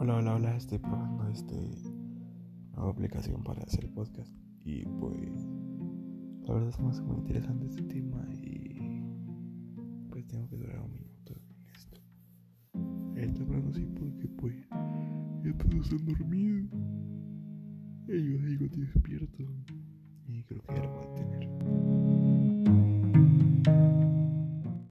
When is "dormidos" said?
16.06-16.70